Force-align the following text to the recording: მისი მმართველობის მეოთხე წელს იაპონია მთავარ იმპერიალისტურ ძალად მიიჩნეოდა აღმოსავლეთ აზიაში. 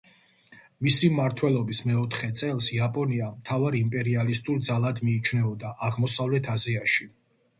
მისი 0.85 1.09
მმართველობის 1.15 1.81
მეოთხე 1.89 2.29
წელს 2.39 2.69
იაპონია 2.77 3.29
მთავარ 3.35 3.77
იმპერიალისტურ 3.81 4.63
ძალად 4.69 5.01
მიიჩნეოდა 5.09 5.75
აღმოსავლეთ 5.89 6.49
აზიაში. 6.55 7.07